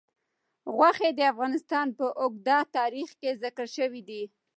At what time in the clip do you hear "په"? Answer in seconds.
1.97-2.05